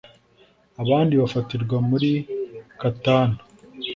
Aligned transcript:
abandi 0.81 1.13
bafatirwa 1.21 1.75
muri 1.89 2.11
Katana 2.79 3.39